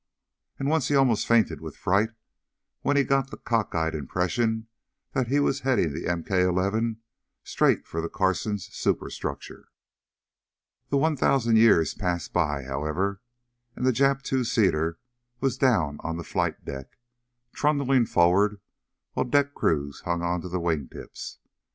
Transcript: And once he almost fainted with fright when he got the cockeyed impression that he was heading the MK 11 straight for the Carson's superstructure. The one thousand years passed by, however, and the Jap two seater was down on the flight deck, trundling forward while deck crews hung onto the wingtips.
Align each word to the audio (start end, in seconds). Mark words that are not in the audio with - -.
And 0.57 0.67
once 0.67 0.87
he 0.87 0.95
almost 0.95 1.27
fainted 1.27 1.61
with 1.61 1.77
fright 1.77 2.09
when 2.81 2.97
he 2.97 3.03
got 3.03 3.29
the 3.29 3.37
cockeyed 3.37 3.93
impression 3.93 4.67
that 5.13 5.27
he 5.27 5.39
was 5.39 5.59
heading 5.59 5.93
the 5.93 6.05
MK 6.05 6.31
11 6.41 6.99
straight 7.43 7.85
for 7.85 8.01
the 8.01 8.09
Carson's 8.09 8.65
superstructure. 8.73 9.67
The 10.89 10.97
one 10.97 11.15
thousand 11.15 11.57
years 11.57 11.93
passed 11.93 12.33
by, 12.33 12.63
however, 12.63 13.21
and 13.75 13.85
the 13.85 13.91
Jap 13.93 14.23
two 14.23 14.43
seater 14.43 14.97
was 15.39 15.55
down 15.59 15.97
on 15.99 16.17
the 16.17 16.23
flight 16.23 16.65
deck, 16.65 16.97
trundling 17.53 18.07
forward 18.07 18.59
while 19.13 19.23
deck 19.25 19.53
crews 19.53 19.99
hung 20.03 20.23
onto 20.23 20.47
the 20.49 20.59
wingtips. 20.59 21.37